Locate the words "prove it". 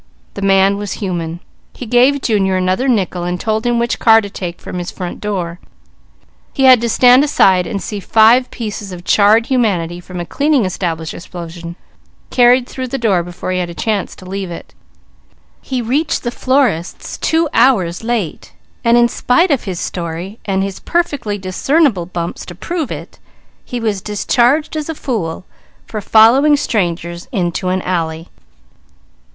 22.55-23.19